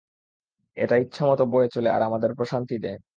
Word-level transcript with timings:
এটা 0.77 0.95
ইচ্ছামত 0.97 1.39
বয়ে 1.51 1.69
চলে 1.75 1.89
আর 1.89 2.01
আমাদের 2.01 2.31
প্রশান্তি 2.37 2.75
দেয়। 2.85 3.01